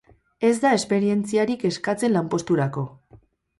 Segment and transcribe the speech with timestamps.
[0.47, 2.89] Ez da esperientziarik eskatzen lanposturako.